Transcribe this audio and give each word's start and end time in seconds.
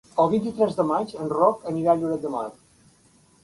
El 0.21 0.29
vint-i-tres 0.29 0.77
de 0.79 0.85
maig 0.93 1.13
en 1.25 1.31
Roc 1.35 1.69
anirà 1.75 1.95
a 1.95 2.03
Lloret 2.03 2.27
de 2.27 2.35
Mar. 2.39 2.51